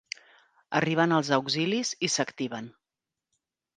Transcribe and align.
Arriben 0.79 1.13
els 1.17 1.29
auxilis 1.37 1.91
i 2.09 2.09
s'activen. 2.15 2.75